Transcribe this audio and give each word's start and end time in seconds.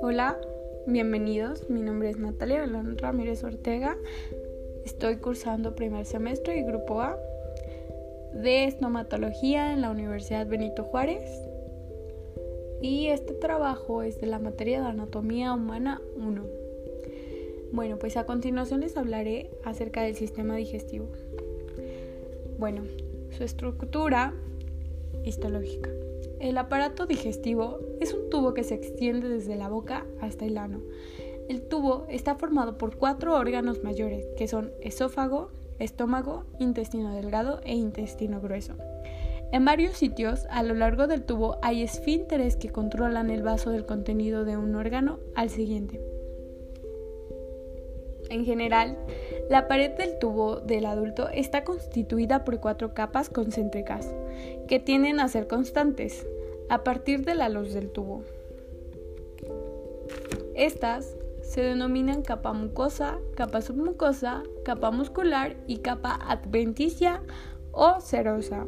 Hola, 0.00 0.40
bienvenidos. 0.86 1.68
Mi 1.68 1.82
nombre 1.82 2.08
es 2.08 2.16
Natalia 2.16 2.62
Belón 2.62 2.96
Ramírez 2.96 3.44
Ortega. 3.44 3.98
Estoy 4.86 5.16
cursando 5.16 5.74
primer 5.74 6.06
semestre 6.06 6.56
y 6.56 6.62
grupo 6.62 7.02
A 7.02 7.18
de 8.32 8.64
estomatología 8.64 9.74
en 9.74 9.82
la 9.82 9.90
Universidad 9.90 10.46
Benito 10.46 10.84
Juárez. 10.84 11.22
Y 12.80 13.08
este 13.08 13.34
trabajo 13.34 14.02
es 14.02 14.18
de 14.20 14.28
la 14.28 14.38
materia 14.38 14.80
de 14.80 14.88
anatomía 14.88 15.52
humana 15.52 16.00
1. 16.16 16.46
Bueno, 17.72 17.98
pues 17.98 18.16
a 18.16 18.24
continuación 18.24 18.80
les 18.80 18.96
hablaré 18.96 19.50
acerca 19.64 20.02
del 20.02 20.14
sistema 20.14 20.56
digestivo. 20.56 21.08
Bueno, 22.58 22.84
su 23.30 23.44
estructura 23.44 24.34
histológica. 25.24 25.90
El 26.40 26.58
aparato 26.58 27.06
digestivo 27.06 27.78
es 28.00 28.12
un 28.14 28.28
tubo 28.30 28.54
que 28.54 28.64
se 28.64 28.74
extiende 28.74 29.28
desde 29.28 29.56
la 29.56 29.68
boca 29.68 30.06
hasta 30.20 30.44
el 30.44 30.58
ano. 30.58 30.80
El 31.48 31.62
tubo 31.62 32.06
está 32.08 32.34
formado 32.34 32.78
por 32.78 32.96
cuatro 32.96 33.36
órganos 33.36 33.82
mayores, 33.84 34.26
que 34.36 34.48
son 34.48 34.72
esófago, 34.80 35.50
estómago, 35.78 36.44
intestino 36.58 37.14
delgado 37.14 37.60
e 37.64 37.74
intestino 37.74 38.40
grueso. 38.40 38.74
En 39.52 39.64
varios 39.64 39.96
sitios 39.96 40.46
a 40.50 40.62
lo 40.62 40.74
largo 40.74 41.06
del 41.06 41.24
tubo 41.24 41.58
hay 41.60 41.82
esfínteres 41.82 42.56
que 42.56 42.70
controlan 42.70 43.30
el 43.30 43.42
vaso 43.42 43.70
del 43.70 43.84
contenido 43.84 44.44
de 44.44 44.56
un 44.56 44.74
órgano 44.74 45.18
al 45.34 45.50
siguiente. 45.50 46.00
En 48.30 48.46
general, 48.46 48.96
la 49.52 49.68
pared 49.68 49.90
del 49.90 50.18
tubo 50.18 50.60
del 50.60 50.86
adulto 50.86 51.28
está 51.28 51.62
constituida 51.62 52.42
por 52.42 52.58
cuatro 52.58 52.94
capas 52.94 53.28
concéntricas, 53.28 54.10
que 54.66 54.80
tienden 54.80 55.20
a 55.20 55.28
ser 55.28 55.46
constantes 55.46 56.26
a 56.70 56.82
partir 56.84 57.26
de 57.26 57.34
la 57.34 57.50
luz 57.50 57.74
del 57.74 57.90
tubo. 57.90 58.22
Estas 60.54 61.14
se 61.42 61.60
denominan 61.60 62.22
capa 62.22 62.54
mucosa, 62.54 63.18
capa 63.36 63.60
submucosa, 63.60 64.42
capa 64.64 64.90
muscular 64.90 65.54
y 65.66 65.80
capa 65.80 66.18
adventicia 66.26 67.20
o 67.72 68.00
serosa. 68.00 68.64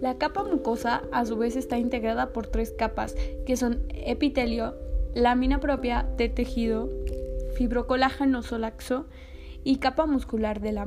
La 0.00 0.16
capa 0.16 0.42
mucosa 0.42 1.02
a 1.12 1.26
su 1.26 1.36
vez 1.36 1.54
está 1.54 1.76
integrada 1.76 2.32
por 2.32 2.46
tres 2.46 2.70
capas, 2.70 3.14
que 3.44 3.58
son 3.58 3.82
epitelio, 3.90 4.74
lámina 5.12 5.60
propia 5.60 6.08
de 6.16 6.30
tejido, 6.30 6.88
fibrocolágeno 7.56 8.42
solaxo 8.42 9.04
y 9.66 9.78
capa 9.78 10.06
muscular 10.06 10.60
de 10.60 10.70
la 10.70 10.86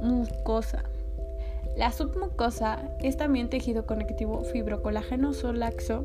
mucosa. 0.00 0.84
La 1.76 1.90
submucosa 1.90 2.96
es 3.00 3.16
también 3.16 3.50
tejido 3.50 3.86
conectivo 3.86 4.44
fibrocolágenoso 4.44 5.52
laxo 5.52 6.04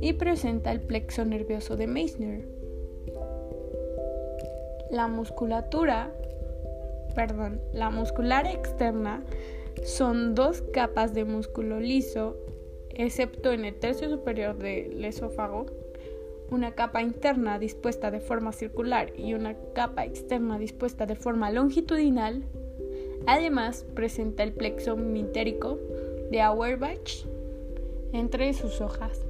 y 0.00 0.12
presenta 0.12 0.70
el 0.70 0.80
plexo 0.80 1.24
nervioso 1.24 1.76
de 1.76 1.88
Meissner. 1.88 2.48
La 4.92 5.08
musculatura, 5.08 6.12
perdón, 7.16 7.60
la 7.72 7.90
muscular 7.90 8.46
externa 8.46 9.24
son 9.82 10.36
dos 10.36 10.62
capas 10.72 11.14
de 11.14 11.24
músculo 11.24 11.80
liso, 11.80 12.36
excepto 12.90 13.50
en 13.50 13.64
el 13.64 13.74
tercio 13.74 14.08
superior 14.08 14.56
del 14.56 15.04
esófago, 15.04 15.66
una 16.50 16.72
capa 16.72 17.02
interna 17.02 17.58
dispuesta 17.58 18.10
de 18.10 18.20
forma 18.20 18.52
circular 18.52 19.12
y 19.16 19.34
una 19.34 19.54
capa 19.74 20.04
externa 20.04 20.58
dispuesta 20.58 21.06
de 21.06 21.16
forma 21.16 21.50
longitudinal 21.50 22.44
Además, 23.26 23.84
presenta 23.94 24.44
el 24.44 24.52
plexo 24.52 24.96
mitérico 24.96 25.78
de 26.30 26.40
Auerbach 26.40 27.26
entre 28.12 28.52
sus 28.54 28.80
hojas. 28.80 29.20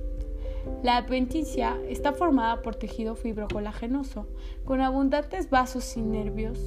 La 0.82 0.96
adventicia 0.96 1.78
está 1.88 2.12
formada 2.12 2.60
por 2.60 2.74
tejido 2.74 3.14
fibrocolagenoso, 3.14 4.26
con 4.64 4.80
abundantes 4.80 5.48
vasos 5.48 5.96
y 5.96 6.02
nervios 6.02 6.58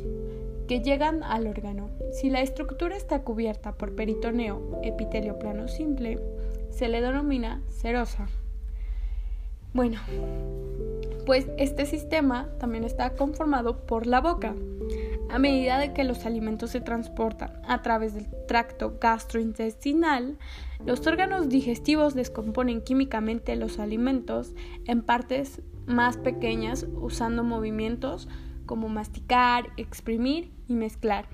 que 0.67 0.81
llegan 0.81 1.23
al 1.23 1.47
órgano. 1.47 1.89
Si 2.11 2.29
la 2.29 2.41
estructura 2.41 2.95
está 2.95 3.23
cubierta 3.23 3.73
por 3.73 3.93
peritoneo, 3.95 4.79
epitelio 4.83 5.37
plano 5.37 5.67
simple, 5.67 6.19
se 6.69 6.87
le 6.87 7.01
denomina 7.01 7.61
serosa. 7.67 8.27
Bueno, 9.73 9.99
pues 11.25 11.47
este 11.57 11.85
sistema 11.85 12.49
también 12.59 12.83
está 12.83 13.11
conformado 13.11 13.85
por 13.85 14.07
la 14.07 14.19
boca. 14.19 14.55
A 15.29 15.37
medida 15.37 15.77
de 15.77 15.93
que 15.93 16.03
los 16.03 16.25
alimentos 16.25 16.71
se 16.71 16.81
transportan 16.81 17.61
a 17.67 17.83
través 17.83 18.15
del 18.15 18.25
tracto 18.47 18.97
gastrointestinal, 18.99 20.39
los 20.85 21.05
órganos 21.05 21.49
digestivos 21.49 22.15
descomponen 22.15 22.81
químicamente 22.81 23.55
los 23.55 23.77
alimentos 23.77 24.55
en 24.85 25.03
partes 25.03 25.61
más 25.85 26.17
pequeñas 26.17 26.87
usando 26.95 27.43
movimientos 27.43 28.27
como 28.65 28.89
masticar, 28.89 29.67
exprimir 29.77 30.51
y 30.67 30.73
mezclar. 30.73 31.27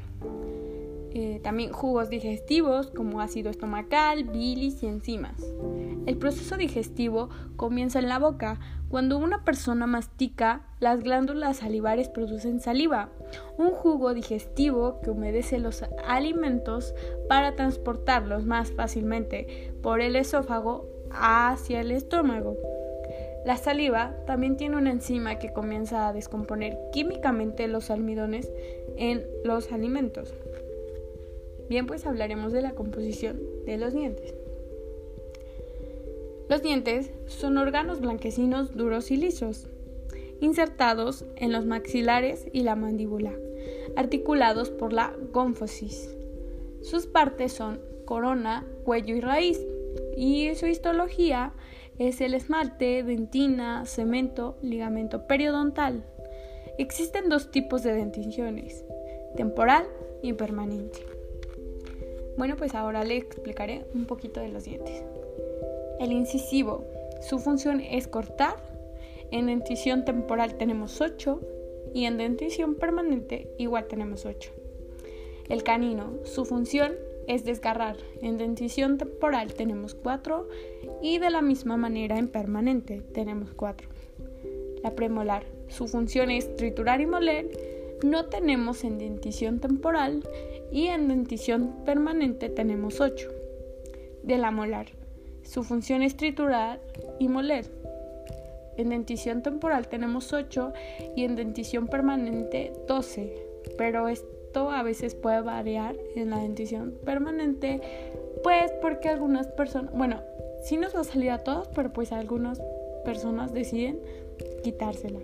Eh, 1.17 1.39
también 1.41 1.71
jugos 1.71 2.09
digestivos 2.09 2.87
como 2.87 3.21
ácido 3.21 3.49
estomacal, 3.49 4.25
bilis 4.25 4.83
y 4.83 4.87
enzimas. 4.87 5.41
El 6.05 6.17
proceso 6.17 6.57
digestivo 6.57 7.29
comienza 7.55 7.99
en 7.99 8.09
la 8.09 8.19
boca. 8.19 8.59
Cuando 8.89 9.17
una 9.17 9.45
persona 9.45 9.87
mastica, 9.87 10.63
las 10.81 11.01
glándulas 11.01 11.59
salivares 11.59 12.09
producen 12.09 12.59
saliva, 12.59 13.11
un 13.57 13.69
jugo 13.69 14.13
digestivo 14.13 14.99
que 14.99 15.09
humedece 15.09 15.57
los 15.57 15.85
alimentos 16.05 16.93
para 17.29 17.55
transportarlos 17.55 18.45
más 18.45 18.73
fácilmente 18.73 19.73
por 19.81 20.01
el 20.01 20.17
esófago 20.17 20.85
hacia 21.11 21.79
el 21.79 21.91
estómago. 21.91 22.57
La 23.45 23.55
saliva 23.55 24.17
también 24.27 24.57
tiene 24.57 24.75
una 24.75 24.91
enzima 24.91 25.39
que 25.39 25.53
comienza 25.53 26.09
a 26.09 26.13
descomponer 26.13 26.77
químicamente 26.91 27.69
los 27.69 27.89
almidones 27.89 28.51
en 28.97 29.25
los 29.45 29.71
alimentos. 29.71 30.33
Bien, 31.69 31.87
pues 31.87 32.05
hablaremos 32.05 32.51
de 32.51 32.61
la 32.61 32.71
composición 32.71 33.39
de 33.65 33.77
los 33.77 33.93
dientes. 33.93 34.33
Los 36.47 36.61
dientes 36.61 37.11
son 37.25 37.57
órganos 37.57 38.01
blanquecinos 38.01 38.75
duros 38.75 39.09
y 39.09 39.17
lisos, 39.17 39.67
insertados 40.41 41.25
en 41.37 41.51
los 41.51 41.65
maxilares 41.65 42.45
y 42.53 42.61
la 42.61 42.75
mandíbula, 42.75 43.33
articulados 43.95 44.69
por 44.69 44.93
la 44.93 45.15
gónfosis. 45.33 46.15
Sus 46.83 47.07
partes 47.07 47.51
son 47.51 47.81
corona, 48.05 48.63
cuello 48.83 49.15
y 49.15 49.21
raíz, 49.21 49.59
y 50.15 50.53
su 50.53 50.67
histología 50.67 51.53
es 51.97 52.21
el 52.21 52.35
esmalte, 52.35 53.01
dentina, 53.03 53.85
cemento, 53.85 54.57
ligamento 54.61 55.25
periodontal. 55.25 56.03
Existen 56.77 57.29
dos 57.29 57.49
tipos 57.49 57.81
de 57.81 57.93
denticiones, 57.93 58.85
temporal 59.35 59.87
y 60.21 60.33
permanente. 60.33 61.14
Bueno, 62.37 62.55
pues 62.57 62.75
ahora 62.75 63.03
le 63.03 63.17
explicaré 63.17 63.85
un 63.93 64.05
poquito 64.05 64.39
de 64.39 64.49
los 64.49 64.65
dientes. 64.65 65.03
El 65.99 66.11
incisivo, 66.11 66.85
su 67.21 67.39
función 67.39 67.79
es 67.79 68.07
cortar. 68.07 68.55
En 69.31 69.47
dentición 69.47 70.05
temporal 70.05 70.55
tenemos 70.55 71.01
8 71.01 71.41
y 71.93 72.05
en 72.05 72.17
dentición 72.17 72.75
permanente 72.75 73.47
igual 73.57 73.87
tenemos 73.87 74.25
8. 74.25 74.51
El 75.49 75.63
canino, 75.63 76.13
su 76.23 76.45
función 76.45 76.93
es 77.27 77.45
desgarrar. 77.45 77.97
En 78.21 78.37
dentición 78.37 78.97
temporal 78.97 79.53
tenemos 79.53 79.95
4 79.95 80.47
y 81.01 81.19
de 81.19 81.29
la 81.29 81.41
misma 81.41 81.77
manera 81.77 82.17
en 82.17 82.27
permanente 82.27 83.01
tenemos 83.13 83.53
4. 83.55 83.87
La 84.83 84.91
premolar, 84.91 85.45
su 85.67 85.87
función 85.87 86.29
es 86.29 86.55
triturar 86.55 87.01
y 87.01 87.05
moler. 87.05 87.74
No 88.05 88.25
tenemos 88.25 88.83
en 88.83 88.99
dentición 88.99 89.59
temporal 89.59 90.21
y 90.71 90.89
en 90.89 91.07
dentición 91.07 91.83
permanente 91.85 92.49
tenemos 92.49 93.01
8. 93.01 93.27
De 94.21 94.37
la 94.37 94.51
molar, 94.51 94.89
su 95.41 95.63
función 95.63 96.03
es 96.03 96.15
triturar 96.15 96.79
y 97.17 97.29
moler. 97.29 97.65
En 98.77 98.89
dentición 98.89 99.41
temporal 99.41 99.87
tenemos 99.87 100.33
8 100.33 100.71
y 101.15 101.23
en 101.23 101.35
dentición 101.35 101.87
permanente 101.87 102.73
12, 102.87 103.33
pero 103.75 104.07
esto 104.07 104.69
a 104.69 104.83
veces 104.83 105.15
puede 105.15 105.41
variar 105.41 105.95
en 106.15 106.29
la 106.29 106.37
dentición 106.37 106.93
permanente, 107.05 107.81
pues 108.43 108.71
porque 108.83 109.09
algunas 109.09 109.47
personas, 109.47 109.91
bueno, 109.95 110.21
sí 110.63 110.77
nos 110.77 110.95
va 110.95 110.99
a 110.99 111.05
salir 111.05 111.31
a 111.31 111.39
todos, 111.39 111.69
pero 111.69 111.91
pues 111.91 112.11
algunas 112.11 112.61
personas 113.03 113.51
deciden 113.51 113.99
quitársela. 114.63 115.21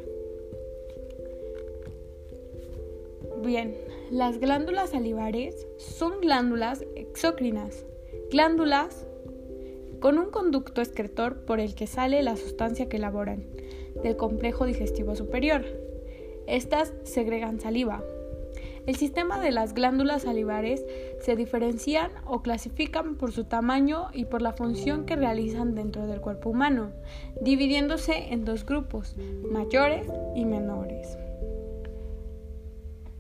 Bien, 3.44 3.76
las 4.12 4.40
glándulas 4.40 4.92
salivares 4.92 5.68
son 5.78 6.22
glándulas 6.22 6.86
exócrinas, 6.96 7.86
glándulas 8.30 9.08
con 10.00 10.20
un 10.20 10.30
conducto 10.30 10.80
excretor 10.82 11.44
por 11.46 11.60
el 11.60 11.74
que 11.74 11.88
sale 11.88 12.22
la 12.22 12.36
sustancia 12.36 12.88
que 12.88 12.98
elaboran 12.98 13.48
del 14.04 14.16
complejo 14.16 14.66
digestivo 14.66 15.16
superior. 15.16 15.66
Estas 16.46 16.94
segregan 17.04 17.60
saliva. 17.60 18.04
El 18.86 18.96
sistema 18.96 19.40
de 19.40 19.52
las 19.52 19.74
glándulas 19.74 20.22
salivares 20.22 20.86
se 21.20 21.36
diferencian 21.36 22.12
o 22.26 22.44
clasifican 22.44 23.16
por 23.16 23.32
su 23.32 23.46
tamaño 23.46 24.10
y 24.14 24.26
por 24.26 24.44
la 24.44 24.54
función 24.54 25.06
que 25.06 25.16
realizan 25.16 25.74
dentro 25.74 26.06
del 26.06 26.22
cuerpo 26.22 26.52
humano, 26.52 26.92
dividiéndose 27.42 28.34
en 28.34 28.46
dos 28.46 28.68
grupos, 28.68 29.16
mayores 29.52 30.06
y 30.36 30.46
menores. 30.46 31.18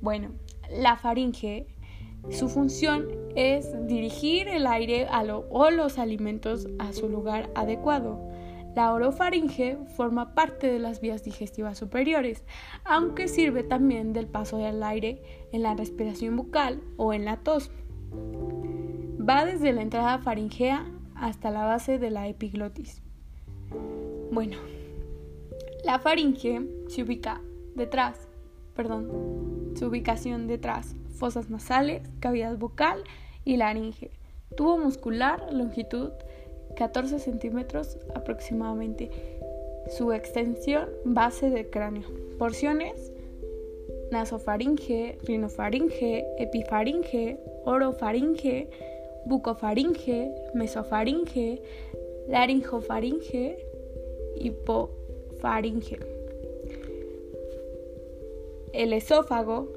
Bueno, 0.02 0.32
la 0.70 0.98
faringe, 0.98 1.68
su 2.30 2.50
función 2.50 3.08
es 3.36 3.88
dirigir 3.88 4.48
el 4.48 4.66
aire 4.66 5.08
o 5.50 5.70
los 5.70 6.00
alimentos 6.00 6.68
a 6.80 6.92
su 6.94 7.08
lugar 7.08 7.52
adecuado. 7.56 8.20
La 8.76 8.94
orofaringe 8.94 9.78
forma 9.98 10.34
parte 10.34 10.72
de 10.72 10.80
las 10.80 11.02
vías 11.02 11.24
digestivas 11.24 11.78
superiores, 11.78 12.46
aunque 12.86 13.28
sirve 13.28 13.64
también 13.64 14.14
del 14.14 14.28
paso 14.28 14.58
del 14.58 14.82
aire 14.82 15.22
en 15.52 15.62
la 15.62 15.76
respiración 15.76 16.36
bucal 16.36 16.82
o 16.96 17.14
en 17.14 17.26
la 17.26 17.38
tos. 17.38 17.70
Va 18.14 19.46
desde 19.46 19.74
la 19.74 19.82
entrada 19.82 20.20
faringea 20.20 20.90
hasta 21.16 21.52
la 21.52 21.66
base 21.66 22.00
de 22.00 22.10
la 22.12 22.28
epiglotis. 22.28 23.04
Bueno, 24.32 24.58
la 25.84 26.00
faringe 26.00 26.62
se 26.88 27.04
ubica 27.04 27.42
detrás, 27.76 28.30
perdón, 28.74 29.51
su 29.82 29.88
ubicación 29.88 30.46
detrás, 30.46 30.94
fosas 31.16 31.50
nasales, 31.50 32.04
cavidad 32.20 32.56
bucal 32.56 33.04
y 33.44 33.58
laringe. 33.58 34.12
Tubo 34.56 34.78
muscular, 34.78 35.52
longitud 35.52 36.12
14 36.78 37.18
centímetros 37.18 37.98
aproximadamente. 38.14 39.10
Su 39.90 40.14
extensión, 40.14 40.88
base 41.04 41.50
del 41.50 41.72
cráneo. 41.72 42.08
Porciones, 42.38 43.12
nasofaringe, 44.12 45.18
rinofaringe, 45.24 46.28
epifaringe, 46.38 47.40
orofaringe, 47.66 48.70
bucofaringe, 49.26 50.32
mesofaringe, 50.54 51.60
laringofaringe, 52.28 53.58
hipofaringe. 54.36 56.21
El 58.74 58.94
esófago, 58.94 59.70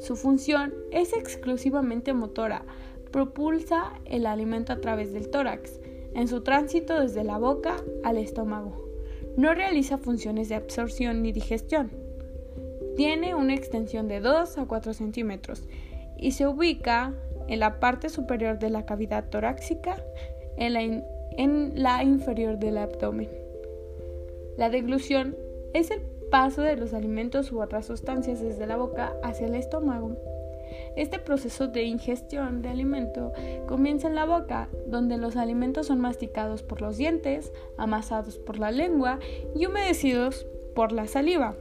su 0.00 0.16
función 0.16 0.74
es 0.90 1.12
exclusivamente 1.12 2.12
motora, 2.12 2.64
propulsa 3.10 3.92
el 4.04 4.26
alimento 4.26 4.72
a 4.72 4.80
través 4.80 5.12
del 5.12 5.30
tórax 5.30 5.80
en 6.14 6.28
su 6.28 6.42
tránsito 6.42 7.00
desde 7.00 7.24
la 7.24 7.38
boca 7.38 7.76
al 8.04 8.18
estómago. 8.18 8.88
No 9.36 9.54
realiza 9.54 9.98
funciones 9.98 10.48
de 10.48 10.56
absorción 10.56 11.22
ni 11.22 11.32
digestión. 11.32 11.90
Tiene 12.96 13.34
una 13.34 13.54
extensión 13.54 14.08
de 14.08 14.20
2 14.20 14.58
a 14.58 14.66
4 14.66 14.92
centímetros 14.92 15.62
y 16.18 16.32
se 16.32 16.46
ubica 16.46 17.14
en 17.48 17.60
la 17.60 17.80
parte 17.80 18.08
superior 18.08 18.58
de 18.58 18.70
la 18.70 18.84
cavidad 18.84 19.28
torácica, 19.30 19.96
en 20.56 20.74
la, 20.74 20.82
en 20.82 21.72
la 21.74 22.04
inferior 22.04 22.58
del 22.58 22.76
abdomen. 22.76 23.30
La 24.58 24.68
deglución 24.68 25.34
es 25.72 25.90
el 25.90 26.02
paso 26.32 26.62
de 26.62 26.76
los 26.76 26.94
alimentos 26.94 27.52
u 27.52 27.60
otras 27.60 27.84
sustancias 27.84 28.40
desde 28.40 28.66
la 28.66 28.76
boca 28.76 29.12
hacia 29.22 29.46
el 29.46 29.54
estómago. 29.54 30.16
Este 30.96 31.18
proceso 31.18 31.68
de 31.68 31.82
ingestión 31.82 32.62
de 32.62 32.70
alimento 32.70 33.32
comienza 33.68 34.08
en 34.08 34.14
la 34.14 34.24
boca, 34.24 34.70
donde 34.86 35.18
los 35.18 35.36
alimentos 35.36 35.88
son 35.88 36.00
masticados 36.00 36.62
por 36.62 36.80
los 36.80 36.96
dientes, 36.96 37.52
amasados 37.76 38.38
por 38.38 38.58
la 38.58 38.70
lengua 38.70 39.18
y 39.54 39.66
humedecidos 39.66 40.46
por 40.74 40.92
la 40.92 41.06
saliva. 41.06 41.54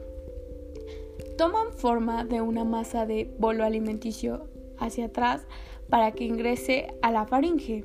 Toman 1.38 1.74
forma 1.74 2.24
de 2.24 2.40
una 2.40 2.64
masa 2.64 3.06
de 3.06 3.30
bolo 3.38 3.66
alimenticio 3.66 4.48
hacia 4.78 5.08
atrás 5.08 5.46
para 5.90 6.14
que 6.14 6.24
ingrese 6.24 6.94
a 7.02 7.12
la 7.12 7.26
faringe. 7.26 7.84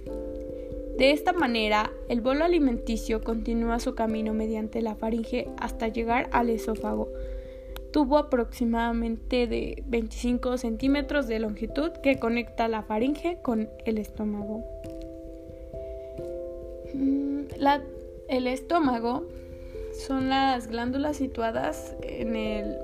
De 0.99 1.11
esta 1.11 1.35
manera, 1.35 1.91
el 2.09 2.23
bolo 2.23 2.45
alimenticio 2.45 3.23
continúa 3.23 3.81
su 3.81 3.95
camino 3.95 4.33
mediante 4.33 4.81
la 4.81 4.95
faringe 4.95 5.47
hasta 5.59 5.89
llegar 5.89 6.29
al 6.33 6.49
esófago, 6.49 7.11
tubo 7.93 8.17
aproximadamente 8.17 9.47
de 9.47 9.83
25 9.87 10.57
centímetros 10.57 11.27
de 11.29 11.39
longitud 11.39 11.91
que 12.03 12.19
conecta 12.19 12.67
la 12.69 12.83
faringe 12.83 13.39
con 13.43 13.69
el 13.85 13.99
estómago. 13.99 14.65
Mm, 16.95 17.41
el 18.29 18.47
estómago 18.47 19.27
son 20.07 20.31
las 20.31 20.67
glándulas 20.67 21.19
situadas 21.19 21.95
en 22.03 22.37
el 22.37 22.75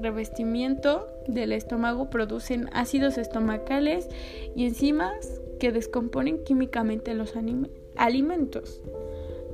revestimiento 0.00 1.08
del 1.26 1.50
estómago, 1.50 2.10
producen 2.10 2.68
ácidos 2.72 3.18
estomacales 3.18 4.08
y 4.54 4.66
enzimas 4.66 5.40
que 5.60 5.70
descomponen 5.70 6.42
químicamente 6.42 7.14
los 7.14 7.34
alimentos. 7.96 8.80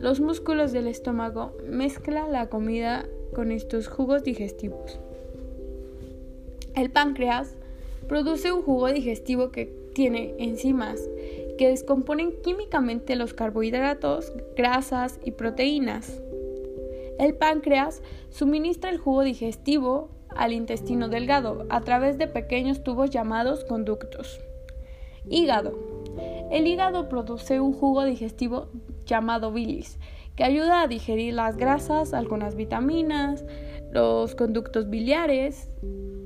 Los 0.00 0.20
músculos 0.20 0.72
del 0.72 0.88
estómago 0.88 1.54
mezclan 1.66 2.32
la 2.32 2.48
comida 2.48 3.06
con 3.34 3.52
estos 3.52 3.88
jugos 3.88 4.24
digestivos. 4.24 4.98
El 6.74 6.90
páncreas 6.90 7.56
produce 8.08 8.52
un 8.52 8.62
jugo 8.62 8.88
digestivo 8.88 9.50
que 9.50 9.66
tiene 9.94 10.34
enzimas 10.38 11.00
que 11.56 11.68
descomponen 11.68 12.34
químicamente 12.42 13.16
los 13.16 13.32
carbohidratos, 13.32 14.32
grasas 14.54 15.18
y 15.24 15.32
proteínas. 15.32 16.20
El 17.18 17.34
páncreas 17.34 18.02
suministra 18.28 18.90
el 18.90 18.98
jugo 18.98 19.22
digestivo 19.22 20.10
al 20.28 20.52
intestino 20.52 21.08
delgado 21.08 21.66
a 21.70 21.80
través 21.80 22.18
de 22.18 22.26
pequeños 22.26 22.82
tubos 22.82 23.08
llamados 23.08 23.64
conductos. 23.64 24.38
Hígado. 25.28 25.95
El 26.50 26.66
hígado 26.66 27.08
produce 27.08 27.60
un 27.60 27.72
jugo 27.72 28.04
digestivo 28.04 28.68
llamado 29.04 29.52
bilis, 29.52 29.98
que 30.36 30.44
ayuda 30.44 30.82
a 30.82 30.86
digerir 30.86 31.34
las 31.34 31.56
grasas, 31.56 32.14
algunas 32.14 32.54
vitaminas, 32.54 33.44
los 33.90 34.34
conductos 34.34 34.90
biliares, 34.90 35.70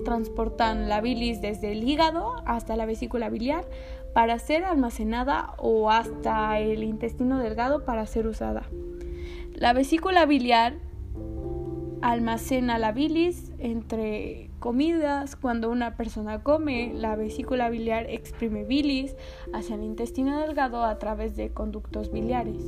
transportan 0.05 0.89
la 0.89 1.01
bilis 1.01 1.41
desde 1.41 1.73
el 1.73 1.89
hígado 1.89 2.35
hasta 2.45 2.77
la 2.77 2.87
vesícula 2.87 3.29
biliar 3.29 3.65
para 4.15 4.39
ser 4.39 4.65
almacenada 4.65 5.55
o 5.59 5.91
hasta 5.91 6.59
el 6.59 6.83
intestino 6.83 7.39
delgado 7.39 7.85
para 7.85 8.07
ser 8.07 8.27
usada. 8.27 8.69
La 9.55 9.73
vesícula 9.73 10.27
biliar 10.27 10.75
almacena 12.03 12.79
la 12.79 12.93
bilis 12.93 13.53
entre 13.59 14.50
comidas. 14.61 15.35
Cuando 15.35 15.71
una 15.71 15.97
persona 15.97 16.43
come, 16.45 16.93
la 16.95 17.17
vesícula 17.17 17.71
biliar 17.71 18.09
exprime 18.09 18.65
bilis 18.65 19.17
hacia 19.53 19.75
el 19.75 19.83
intestino 19.83 20.41
delgado 20.41 20.85
a 20.85 20.99
través 20.99 21.35
de 21.35 21.51
conductos 21.51 22.13
biliares. 22.13 22.63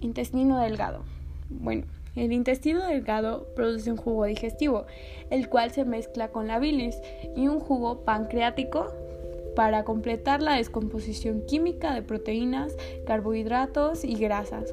Intestino 0.00 0.60
delgado. 0.60 1.02
Bueno, 1.50 1.86
el 2.14 2.32
intestino 2.32 2.86
delgado 2.86 3.48
produce 3.56 3.90
un 3.90 3.96
jugo 3.96 4.26
digestivo, 4.26 4.86
el 5.30 5.48
cual 5.48 5.72
se 5.72 5.84
mezcla 5.84 6.28
con 6.28 6.46
la 6.46 6.58
bilis 6.58 7.00
y 7.34 7.48
un 7.48 7.58
jugo 7.58 8.04
pancreático 8.04 8.92
para 9.56 9.82
completar 9.82 10.40
la 10.40 10.54
descomposición 10.54 11.42
química 11.46 11.92
de 11.92 12.02
proteínas, 12.02 12.76
carbohidratos 13.06 14.04
y 14.04 14.14
grasas. 14.14 14.72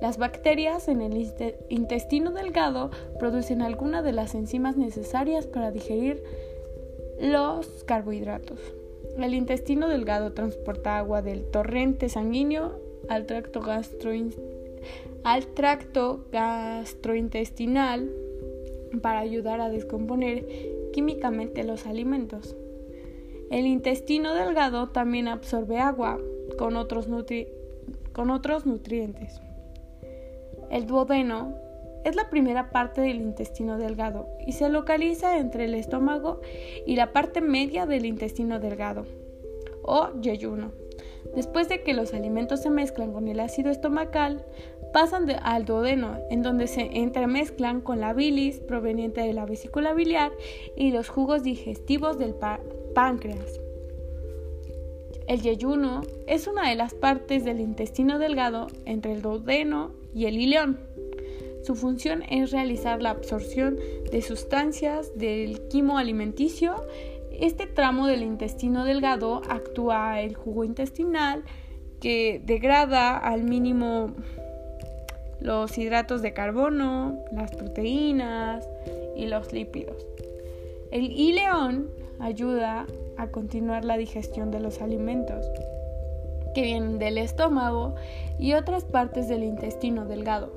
Las 0.00 0.16
bacterias 0.16 0.88
en 0.88 1.02
el 1.02 1.30
intestino 1.68 2.30
delgado 2.32 2.90
producen 3.18 3.60
algunas 3.60 4.02
de 4.02 4.12
las 4.12 4.34
enzimas 4.34 4.76
necesarias 4.76 5.46
para 5.46 5.70
digerir 5.70 6.22
los 7.20 7.84
carbohidratos. 7.84 8.58
El 9.18 9.34
intestino 9.34 9.88
delgado 9.88 10.32
transporta 10.32 10.96
agua 10.96 11.20
del 11.20 11.44
torrente 11.50 12.08
sanguíneo 12.08 12.80
al 13.08 13.26
tracto, 13.26 13.60
tracto 15.54 16.24
gastrointestinal 16.32 18.10
para 19.02 19.20
ayudar 19.20 19.60
a 19.60 19.68
descomponer 19.68 20.46
químicamente 20.92 21.62
los 21.64 21.86
alimentos. 21.86 22.56
El 23.50 23.66
intestino 23.66 24.34
delgado 24.34 24.88
también 24.88 25.28
absorbe 25.28 25.78
agua 25.78 26.18
con 26.56 26.76
otros, 26.76 27.06
con 28.12 28.30
otros 28.30 28.64
nutrientes. 28.64 29.40
El 30.70 30.86
duodeno 30.86 31.54
es 32.04 32.16
la 32.16 32.30
primera 32.30 32.70
parte 32.70 33.00
del 33.00 33.20
intestino 33.20 33.76
delgado 33.76 34.28
y 34.46 34.52
se 34.52 34.68
localiza 34.68 35.38
entre 35.38 35.64
el 35.64 35.74
estómago 35.74 36.40
y 36.86 36.96
la 36.96 37.12
parte 37.12 37.40
media 37.40 37.86
del 37.86 38.06
intestino 38.06 38.60
delgado 38.60 39.04
o 39.82 40.10
yeyuno. 40.20 40.72
Después 41.34 41.68
de 41.68 41.82
que 41.82 41.92
los 41.92 42.14
alimentos 42.14 42.62
se 42.62 42.70
mezclan 42.70 43.12
con 43.12 43.28
el 43.28 43.40
ácido 43.40 43.70
estomacal, 43.70 44.44
pasan 44.92 45.30
al 45.42 45.64
duodeno, 45.64 46.18
en 46.30 46.42
donde 46.42 46.66
se 46.66 46.98
entremezclan 46.98 47.80
con 47.80 48.00
la 48.00 48.12
bilis 48.12 48.60
proveniente 48.60 49.20
de 49.20 49.32
la 49.32 49.46
vesícula 49.46 49.92
biliar 49.92 50.32
y 50.76 50.90
los 50.90 51.08
jugos 51.08 51.42
digestivos 51.42 52.18
del 52.18 52.34
páncreas. 52.94 53.60
El 55.30 55.42
yeyuno 55.42 56.00
es 56.26 56.48
una 56.48 56.70
de 56.70 56.74
las 56.74 56.92
partes 56.92 57.44
del 57.44 57.60
intestino 57.60 58.18
delgado 58.18 58.66
entre 58.84 59.12
el 59.12 59.22
duodeno 59.22 59.92
y 60.12 60.26
el 60.26 60.36
ileón. 60.36 60.80
Su 61.62 61.76
función 61.76 62.24
es 62.28 62.50
realizar 62.50 63.00
la 63.00 63.10
absorción 63.10 63.78
de 64.10 64.22
sustancias 64.22 65.16
del 65.16 65.68
quimo 65.68 65.98
alimenticio. 65.98 66.84
Este 67.30 67.68
tramo 67.68 68.08
del 68.08 68.24
intestino 68.24 68.84
delgado 68.84 69.40
actúa 69.48 70.20
el 70.20 70.34
jugo 70.34 70.64
intestinal 70.64 71.44
que 72.00 72.42
degrada 72.44 73.16
al 73.16 73.44
mínimo 73.44 74.12
los 75.38 75.78
hidratos 75.78 76.22
de 76.22 76.32
carbono, 76.32 77.20
las 77.30 77.52
proteínas 77.54 78.68
y 79.14 79.26
los 79.26 79.52
lípidos. 79.52 80.04
El 80.90 81.04
ileón 81.04 81.99
ayuda 82.20 82.86
a 83.16 83.28
continuar 83.28 83.84
la 83.84 83.96
digestión 83.96 84.50
de 84.50 84.60
los 84.60 84.80
alimentos 84.80 85.46
que 86.54 86.62
vienen 86.62 86.98
del 86.98 87.18
estómago 87.18 87.94
y 88.38 88.54
otras 88.54 88.84
partes 88.84 89.28
del 89.28 89.44
intestino 89.44 90.06
delgado. 90.06 90.52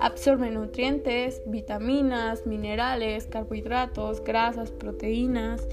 Absorbe 0.00 0.50
nutrientes, 0.50 1.42
vitaminas, 1.46 2.46
minerales, 2.46 3.26
carbohidratos, 3.26 4.22
grasas, 4.22 4.70
proteínas 4.70 5.66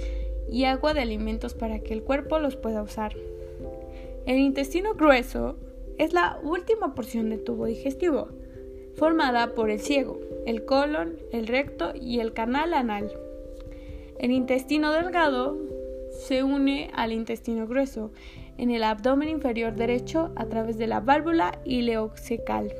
y 0.49 0.65
agua 0.65 0.93
de 0.93 1.01
alimentos 1.01 1.53
para 1.53 1.79
que 1.79 1.93
el 1.93 2.03
cuerpo 2.03 2.39
los 2.39 2.55
pueda 2.55 2.81
usar. 2.81 3.13
El 4.25 4.37
intestino 4.37 4.95
grueso 4.95 5.57
es 5.97 6.13
la 6.13 6.39
última 6.43 6.95
porción 6.95 7.29
del 7.29 7.43
tubo 7.43 7.65
digestivo, 7.65 8.29
formada 8.95 9.53
por 9.53 9.69
el 9.69 9.79
ciego, 9.79 10.19
el 10.45 10.65
colon, 10.65 11.17
el 11.31 11.47
recto 11.47 11.93
y 11.93 12.19
el 12.19 12.33
canal 12.33 12.73
anal. 12.73 13.11
El 14.19 14.31
intestino 14.31 14.91
delgado 14.91 15.57
se 16.11 16.43
une 16.43 16.89
al 16.93 17.11
intestino 17.11 17.67
grueso 17.67 18.11
en 18.57 18.71
el 18.71 18.83
abdomen 18.83 19.29
inferior 19.29 19.75
derecho 19.75 20.31
a 20.35 20.45
través 20.45 20.77
de 20.77 20.87
la 20.87 21.01
válvula 21.01 21.59
ileocecal. 21.65 22.73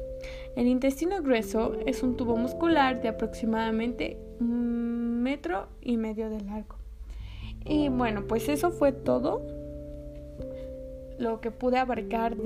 El 0.56 0.68
intestino 0.68 1.22
grueso 1.22 1.74
es 1.86 2.02
un 2.02 2.16
tubo 2.16 2.38
muscular 2.38 3.02
de 3.02 3.10
aproximadamente 3.10 4.18
un 4.40 5.22
metro 5.22 5.68
y 5.82 5.98
medio 5.98 6.30
de 6.30 6.42
largo. 6.42 6.78
Y 7.66 7.90
bueno, 7.90 8.26
pues 8.28 8.48
eso 8.48 8.72
fue 8.72 8.94
todo 8.94 9.42
lo 11.18 11.42
que 11.42 11.52
pude 11.52 11.78
abarcar 11.78 12.38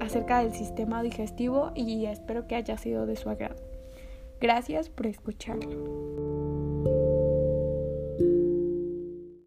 acerca 0.00 0.42
del 0.42 0.52
sistema 0.52 1.02
digestivo 1.02 1.72
y 1.74 2.06
espero 2.06 2.46
que 2.46 2.56
haya 2.56 2.76
sido 2.76 3.06
de 3.06 3.16
su 3.16 3.30
agrado. 3.30 3.56
Gracias 4.40 4.88
por 4.88 5.06
escucharlo. 5.06 6.43